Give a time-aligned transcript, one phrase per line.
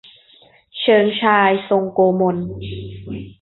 [0.79, 2.37] เชิงชาย ทรงโกมล